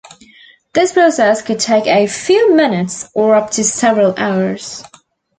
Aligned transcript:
This 0.73 0.93
process 0.93 1.43
could 1.43 1.59
take 1.59 1.85
a 1.85 2.07
few 2.07 2.55
minutes 2.55 3.07
or 3.13 3.35
up 3.35 3.51
to 3.51 3.63
several 3.63 4.15
hours. 4.17 4.83